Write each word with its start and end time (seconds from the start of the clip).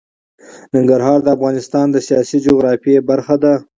ننګرهار 0.75 1.19
د 1.23 1.27
افغانستان 1.35 1.85
د 1.91 1.97
سیاسي 2.07 2.37
جغرافیه 2.45 2.99
برخه 3.09 3.35
ده. 3.43 3.53